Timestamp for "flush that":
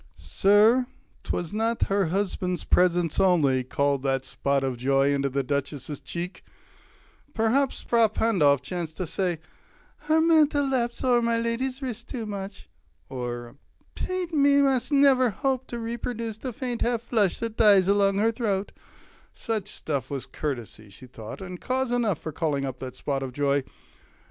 17.03-17.55